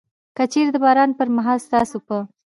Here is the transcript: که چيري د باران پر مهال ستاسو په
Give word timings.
که 0.35 0.43
چيري 0.51 0.71
د 0.73 0.77
باران 0.83 1.09
پر 1.17 1.27
مهال 1.35 1.57
ستاسو 1.65 1.97
په 2.07 2.17